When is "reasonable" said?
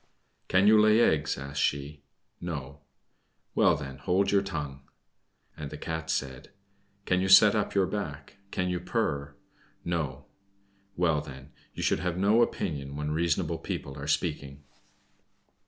13.11-13.59